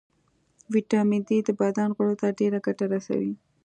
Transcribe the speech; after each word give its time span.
ويټامین 0.73 1.21
ډي 1.27 1.37
د 1.43 1.49
بدن 1.61 1.89
غړو 1.97 2.13
ته 2.21 2.27
ډېره 2.39 2.57
ګټه 2.65 2.85
رسوي 2.93 3.33